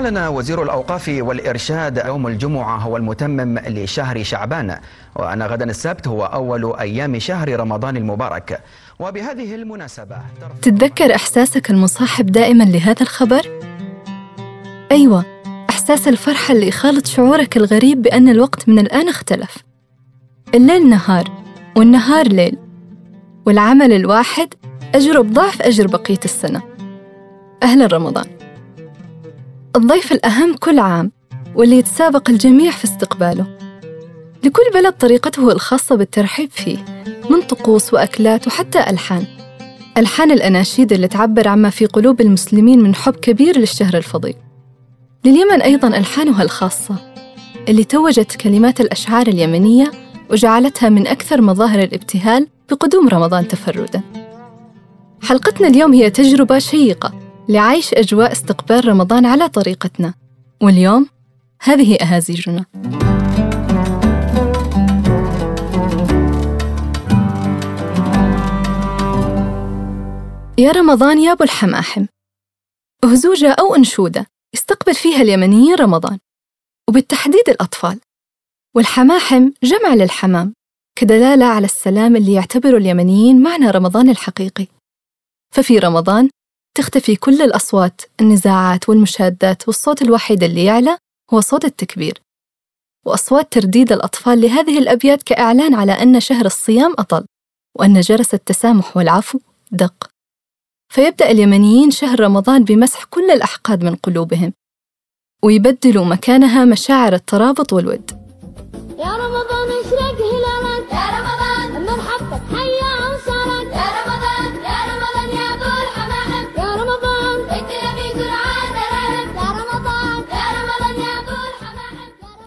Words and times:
أعلن 0.00 0.18
وزير 0.18 0.62
الأوقاف 0.62 1.08
والإرشاد 1.18 2.02
يوم 2.06 2.26
الجمعة 2.26 2.78
هو 2.78 2.96
المتمم 2.96 3.58
لشهر 3.58 4.22
شعبان 4.22 4.78
وأن 5.16 5.42
غدا 5.42 5.64
السبت 5.64 6.08
هو 6.08 6.24
أول 6.24 6.76
أيام 6.76 7.18
شهر 7.18 7.60
رمضان 7.60 7.96
المبارك. 7.96 8.60
وبهذه 8.98 9.54
المناسبة 9.54 10.16
تتذكر 10.62 11.14
إحساسك 11.14 11.70
المصاحب 11.70 12.26
دائما 12.26 12.64
لهذا 12.64 13.02
الخبر؟ 13.02 13.60
أيوة 14.92 15.24
إحساس 15.70 16.08
الفرحة 16.08 16.54
اللي 16.54 16.68
يخالط 16.68 17.06
شعورك 17.06 17.56
الغريب 17.56 18.02
بأن 18.02 18.28
الوقت 18.28 18.68
من 18.68 18.78
الآن 18.78 19.08
اختلف. 19.08 19.56
الليل 20.54 20.88
نهار 20.88 21.24
والنهار 21.76 22.28
ليل. 22.28 22.58
والعمل 23.46 23.92
الواحد 23.92 24.54
أجر 24.94 25.20
بضعف 25.20 25.62
أجر 25.62 25.86
بقية 25.86 26.20
السنة. 26.24 26.62
أهلا 27.62 27.86
رمضان. 27.86 28.39
الضيف 29.76 30.12
الأهم 30.12 30.56
كل 30.56 30.78
عام 30.78 31.12
واللي 31.54 31.78
يتسابق 31.78 32.30
الجميع 32.30 32.70
في 32.70 32.84
استقباله. 32.84 33.46
لكل 34.44 34.62
بلد 34.74 34.92
طريقته 34.92 35.52
الخاصة 35.52 35.94
بالترحيب 35.94 36.50
فيه 36.50 36.78
من 37.30 37.42
طقوس 37.42 37.94
وأكلات 37.94 38.46
وحتى 38.46 38.90
ألحان. 38.90 39.24
ألحان 39.98 40.30
الأناشيد 40.30 40.92
اللي 40.92 41.08
تعبر 41.08 41.48
عما 41.48 41.70
في 41.70 41.86
قلوب 41.86 42.20
المسلمين 42.20 42.82
من 42.82 42.94
حب 42.94 43.16
كبير 43.16 43.58
للشهر 43.58 43.96
الفضيل. 43.96 44.34
لليمن 45.24 45.62
أيضا 45.62 45.88
ألحانها 45.88 46.42
الخاصة 46.42 46.94
اللي 47.68 47.84
توجت 47.84 48.36
كلمات 48.36 48.80
الأشعار 48.80 49.26
اليمنية 49.26 49.90
وجعلتها 50.30 50.88
من 50.88 51.06
أكثر 51.06 51.40
مظاهر 51.40 51.78
الابتهال 51.78 52.46
بقدوم 52.70 53.08
رمضان 53.08 53.48
تفردا. 53.48 54.02
حلقتنا 55.22 55.68
اليوم 55.68 55.92
هي 55.92 56.10
تجربة 56.10 56.58
شيقة 56.58 57.19
لعيش 57.50 57.94
أجواء 57.94 58.32
استقبال 58.32 58.88
رمضان 58.88 59.26
على 59.26 59.48
طريقتنا. 59.48 60.14
واليوم 60.62 61.08
هذه 61.62 61.96
أهازيجنا. 62.02 62.64
يا 70.58 70.72
رمضان 70.72 71.18
يا 71.18 71.32
أبو 71.32 71.44
الحماحم. 71.44 72.06
أهزوجة 73.04 73.52
أو 73.52 73.74
أنشودة 73.74 74.26
يستقبل 74.54 74.94
فيها 74.94 75.22
اليمنيين 75.22 75.74
رمضان. 75.74 76.18
وبالتحديد 76.88 77.48
الأطفال. 77.48 78.00
والحماحم 78.76 79.50
جمع 79.62 79.94
للحمام 79.94 80.54
كدلالة 80.98 81.46
على 81.46 81.64
السلام 81.64 82.16
اللي 82.16 82.32
يعتبره 82.32 82.76
اليمنيين 82.76 83.42
معنى 83.42 83.70
رمضان 83.70 84.08
الحقيقي. 84.08 84.66
ففي 85.54 85.78
رمضان 85.78 86.30
تختفي 86.74 87.16
كل 87.16 87.42
الأصوات 87.42 88.00
النزاعات 88.20 88.88
والمشادات 88.88 89.68
والصوت 89.68 90.02
الوحيد 90.02 90.42
اللي 90.42 90.64
يعلى 90.64 90.98
هو 91.34 91.40
صوت 91.40 91.64
التكبير. 91.64 92.22
وأصوات 93.06 93.52
ترديد 93.52 93.92
الأطفال 93.92 94.40
لهذه 94.40 94.78
الأبيات 94.78 95.22
كإعلان 95.22 95.74
على 95.74 95.92
أن 95.92 96.20
شهر 96.20 96.46
الصيام 96.46 96.94
أطل 96.98 97.26
وأن 97.78 98.00
جرس 98.00 98.34
التسامح 98.34 98.96
والعفو 98.96 99.38
دق. 99.70 100.10
فيبدأ 100.92 101.30
اليمنيين 101.30 101.90
شهر 101.90 102.20
رمضان 102.20 102.64
بمسح 102.64 103.04
كل 103.04 103.30
الأحقاد 103.30 103.84
من 103.84 103.94
قلوبهم 103.94 104.52
ويبدلوا 105.44 106.04
مكانها 106.04 106.64
مشاعر 106.64 107.12
الترابط 107.12 107.72
والود. 107.72 108.19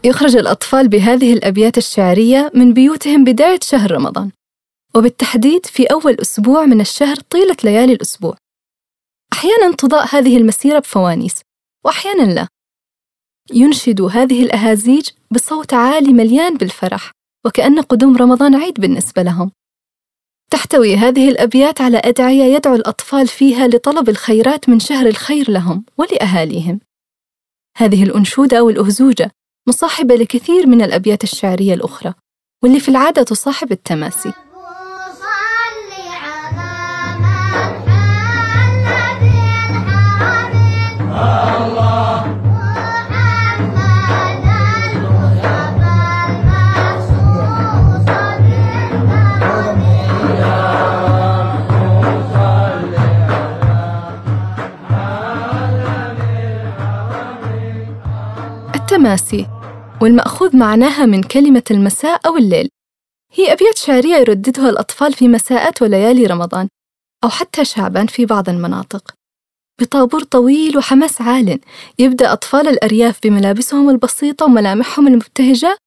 يخرج 0.05 0.35
الأطفال 0.35 0.87
بهذه 0.87 1.33
الأبيات 1.33 1.77
الشعرية 1.77 2.51
من 2.55 2.73
بيوتهم 2.73 3.23
بداية 3.23 3.59
شهر 3.63 3.91
رمضان. 3.91 4.31
وبالتحديد 4.95 5.65
في 5.65 5.85
أول 5.85 6.17
أسبوع 6.21 6.65
من 6.65 6.81
الشهر 6.81 7.15
طيلة 7.15 7.57
ليالي 7.63 7.93
الأسبوع. 7.93 8.37
أحيانا 9.33 9.75
تضاء 9.75 10.07
هذه 10.15 10.37
المسيرة 10.37 10.79
بفوانيس 10.79 11.41
وأحيانا 11.85 12.33
لا. 12.33 12.47
ينشد 13.53 14.01
هذه 14.01 14.43
الأهازيج 14.43 15.09
بصوت 15.31 15.73
عالي 15.73 16.13
مليان 16.13 16.57
بالفرح 16.57 17.11
وكأن 17.45 17.81
قدوم 17.81 18.17
رمضان 18.17 18.55
عيد 18.55 18.81
بالنسبة 18.81 19.21
لهم. 19.21 19.51
تحتوي 20.51 20.95
هذه 20.95 21.29
الأبيات 21.29 21.81
على 21.81 21.97
أدعية 21.97 22.43
يدعو 22.43 22.75
الأطفال 22.75 23.27
فيها 23.27 23.67
لطلب 23.67 24.09
الخيرات 24.09 24.69
من 24.69 24.79
شهر 24.79 25.07
الخير 25.07 25.51
لهم 25.51 25.85
ولأهاليهم. 25.97 26.79
هذه 27.77 28.03
الأنشودة 28.03 28.59
أو 28.59 28.69
الأهزوجة 28.69 29.31
مصاحبة 29.68 30.16
لكثير 30.16 30.68
من 30.68 30.81
الأبيات 30.81 31.24
الشعرية 31.24 31.74
الأخرى 31.74 32.13
واللي 32.63 32.79
في 32.79 32.90
العادة 32.90 33.24
تصاحب 33.24 33.72
التماسي. 33.72 34.34
التماسي 58.75 59.52
والمأخوذ 60.03 60.57
معناها 60.57 61.05
من 61.05 61.23
كلمة 61.23 61.63
المساء 61.71 62.27
أو 62.27 62.37
الليل. 62.37 62.69
هي 63.33 63.53
أبيات 63.53 63.77
شعرية 63.77 64.15
يرددها 64.15 64.69
الأطفال 64.69 65.13
في 65.13 65.27
مساءات 65.27 65.81
وليالي 65.81 66.25
رمضان 66.25 66.67
أو 67.23 67.29
حتى 67.29 67.65
شعبان 67.65 68.07
في 68.07 68.25
بعض 68.25 68.49
المناطق. 68.49 69.13
بطابور 69.81 70.23
طويل 70.23 70.77
وحماس 70.77 71.21
عال 71.21 71.59
يبدأ 71.99 72.33
أطفال 72.33 72.67
الأرياف 72.67 73.19
بملابسهم 73.23 73.89
البسيطة 73.89 74.45
وملامحهم 74.45 75.07
المبتهجة 75.07 75.77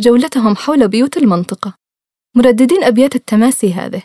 جولتهم 0.00 0.56
حول 0.56 0.88
بيوت 0.88 1.16
المنطقة. 1.16 1.74
مرددين 2.36 2.84
أبيات 2.84 3.14
التماسي 3.14 3.72
هذه. 3.72 4.02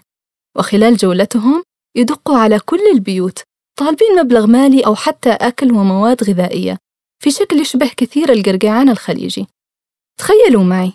وخلال 0.57 0.97
جولتهم 0.97 1.63
يدقوا 1.97 2.37
على 2.37 2.59
كل 2.59 2.91
البيوت 2.93 3.43
طالبين 3.79 4.15
مبلغ 4.23 4.47
مالي 4.47 4.85
أو 4.85 4.95
حتى 4.95 5.29
أكل 5.29 5.71
ومواد 5.71 6.23
غذائية 6.23 6.77
في 7.23 7.31
شكل 7.31 7.59
يشبه 7.59 7.91
كثير 7.97 8.31
القرقعان 8.31 8.89
الخليجي. 8.89 9.47
تخيلوا 10.21 10.63
معي 10.63 10.93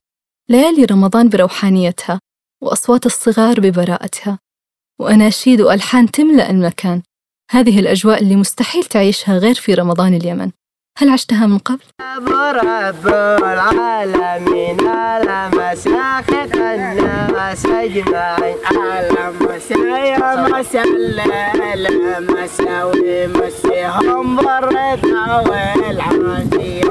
ليالي 0.48 0.84
رمضان 0.84 1.28
بروحانيتها 1.28 2.20
وأصوات 2.62 3.06
الصغار 3.06 3.60
ببراءتها 3.60 4.38
وأناشيد 5.00 5.60
وألحان 5.60 6.10
تملأ 6.10 6.50
المكان. 6.50 7.02
هذه 7.50 7.80
الأجواء 7.80 8.22
اللي 8.22 8.36
مستحيل 8.36 8.84
تعيشها 8.84 9.38
غير 9.38 9.54
في 9.54 9.74
رمضان 9.74 10.14
اليمن. 10.14 10.50
هل 10.98 11.08
عشتها 11.08 11.46
من 11.46 11.58
قبل؟ 11.58 11.84
رب 11.98 13.06
العالمين 13.44 14.80
ياخذ 15.86 16.56
الناس 16.56 17.66
أجمعين. 17.66 18.56
لمس 19.12 19.70
يا 19.70 20.36
مس 20.48 20.74
الليل 20.76 22.26
مساوي 22.32 23.26
مسيهم 23.26 24.36
بالرضا 24.36 25.40
والعافية. 25.40 26.90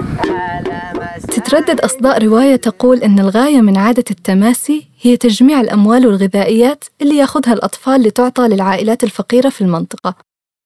لمس 0.65 1.25
تتردد 1.25 1.79
أصداء 1.79 2.25
رواية 2.25 2.55
تقول 2.55 2.97
أن 2.97 3.19
الغاية 3.19 3.61
من 3.61 3.77
عادة 3.77 4.05
التماسي 4.11 4.87
هي 5.01 5.17
تجميع 5.17 5.61
الأموال 5.61 6.07
والغذائيات 6.07 6.83
اللي 7.01 7.17
يأخذها 7.17 7.53
الأطفال 7.53 8.01
لتعطى 8.01 8.47
للعائلات 8.47 9.03
الفقيرة 9.03 9.49
في 9.49 9.61
المنطقة. 9.61 10.15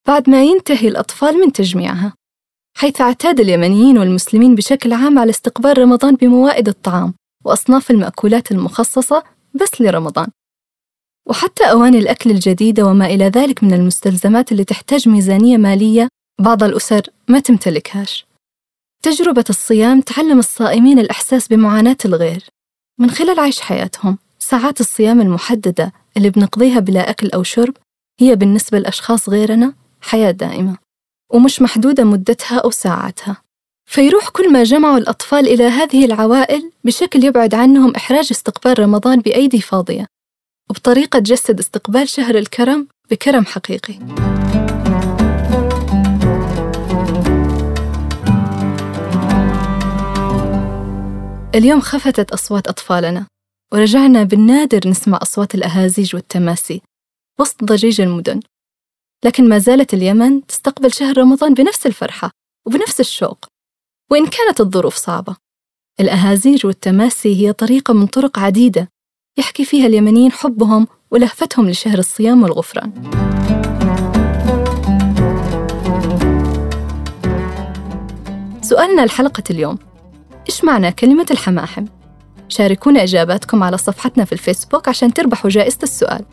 بعد 0.08 0.30
ما 0.30 0.44
ينتهي 0.44 0.88
الأطفال 0.88 1.40
من 1.40 1.52
تجميعها. 1.54 2.14
حيث 2.78 3.02
اعتاد 3.02 3.40
اليمنيين 3.40 3.98
والمسلمين 3.98 4.56
بشكل 4.56 4.94
عام 4.94 5.20
على 5.20 5.30
استقبال 5.30 5.78
رمضان 5.78 6.16
بموائد 6.16 6.68
الطعام 6.68 7.14
وأصناف 7.46 7.92
المأكولات 7.92 8.52
المخصصة 8.52 9.24
بس 9.54 9.82
لرمضان. 9.82 10.28
وحتى 11.30 11.64
أواني 11.72 11.98
الأكل 12.00 12.32
الجديدة 12.32 12.86
وما 12.86 13.06
إلى 13.06 13.26
ذلك 13.26 13.64
من 13.64 13.74
المستلزمات 13.74 14.52
اللي 14.52 14.64
تحتاج 14.64 15.10
ميزانية 15.10 15.58
مالية 15.58 16.08
بعض 16.42 16.64
الأسر 16.64 17.02
ما 17.28 17.40
تمتلكهاش. 17.40 18.26
تجربة 19.04 19.46
الصيام 19.50 20.02
تعلم 20.02 20.40
الصائمين 20.40 21.00
الإحساس 21.00 21.48
بمعاناة 21.48 21.98
الغير. 22.06 22.44
من 23.00 23.12
خلال 23.12 23.40
عيش 23.40 23.62
حياتهم 23.62 24.18
ساعات 24.40 24.82
الصيام 24.82 25.22
المحددة 25.22 25.94
اللي 26.18 26.30
بنقضيها 26.30 26.80
بلا 26.80 27.10
أكل 27.10 27.30
أو 27.30 27.44
شرب 27.44 27.74
هي 28.20 28.36
بالنسبة 28.36 28.80
لأشخاص 28.80 29.30
غيرنا 29.30 29.74
حياة 30.02 30.32
دائمة. 30.32 30.78
ومش 31.30 31.62
محدودة 31.62 32.04
مدتها 32.04 32.58
أو 32.60 32.72
ساعاتها. 32.72 33.38
فيروح 33.86 34.30
كل 34.30 34.52
ما 34.52 34.64
جمعوا 34.64 34.98
الأطفال 34.98 35.48
إلى 35.48 35.64
هذه 35.64 36.06
العوائل 36.06 36.72
بشكل 36.84 37.24
يبعد 37.24 37.54
عنهم 37.54 37.96
إحراج 37.96 38.28
استقبال 38.32 38.80
رمضان 38.80 39.20
بأيدي 39.20 39.62
فاضية 39.62 40.06
وبطريقة 40.70 41.20
تجسد 41.20 41.60
استقبال 41.60 42.10
شهر 42.10 42.36
الكرم 42.36 42.88
بكرم 43.12 43.46
حقيقي. 43.46 44.00
اليوم 51.56 51.82
خفتت 51.82 52.32
أصوات 52.32 52.68
أطفالنا 52.68 53.28
ورجعنا 53.74 54.24
بالنادر 54.24 54.88
نسمع 54.88 55.20
أصوات 55.22 55.56
الأهازيج 55.56 56.16
والتماسي 56.16 56.82
وسط 57.40 57.64
ضجيج 57.64 58.02
المدن. 58.02 58.40
لكن 59.26 59.50
ما 59.50 59.58
زالت 59.58 59.94
اليمن 59.94 60.46
تستقبل 60.46 60.94
شهر 60.94 61.18
رمضان 61.18 61.54
بنفس 61.54 61.86
الفرحة 61.86 62.32
وبنفس 62.68 63.00
الشوق 63.00 63.46
وإن 64.12 64.26
كانت 64.26 64.62
الظروف 64.62 64.96
صعبة. 64.96 65.36
الأهازيج 66.00 66.66
والتماسي 66.66 67.36
هي 67.36 67.54
طريقة 67.54 67.94
من 67.94 68.08
طرق 68.08 68.40
عديدة 68.40 68.90
يحكي 69.38 69.66
فيها 69.66 69.88
اليمنيين 69.88 70.32
حبهم 70.32 70.88
ولهفتهم 71.12 71.70
لشهر 71.70 72.00
الصيام 72.00 72.44
والغفران. 72.44 72.94
سؤالنا 78.62 79.06
لحلقة 79.06 79.44
اليوم 79.50 79.78
إيش 80.50 80.64
معنى 80.64 80.92
كلمة 80.92 81.26
الحماحم؟ 81.32 81.86
شاركونا 82.50 83.04
إجاباتكم 83.04 83.64
على 83.64 83.78
صفحتنا 83.78 84.26
في 84.26 84.34
الفيسبوك 84.34 84.88
عشان 84.88 85.14
تربحوا 85.14 85.50
جائزة 85.50 85.80
السؤال. 85.84 86.26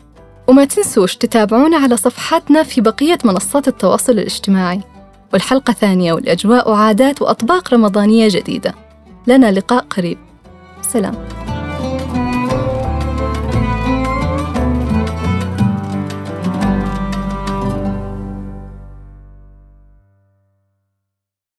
وما 0.47 0.65
تنسوش 0.65 1.15
تتابعونا 1.15 1.77
على 1.77 1.97
صفحاتنا 1.97 2.63
في 2.63 2.81
بقية 2.81 3.17
منصات 3.23 3.67
التواصل 3.67 4.13
الاجتماعي. 4.13 4.81
والحلقة 5.33 5.73
ثانية 5.73 6.13
والأجواء 6.13 6.71
وعادات 6.71 7.21
وأطباق 7.21 7.73
رمضانية 7.73 8.27
جديدة. 8.31 8.75
لنا 9.27 9.51
لقاء 9.51 9.85
قريب. 9.89 10.17
سلام. 10.81 11.36